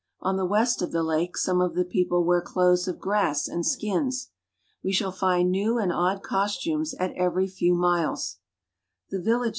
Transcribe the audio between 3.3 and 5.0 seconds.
and skins. We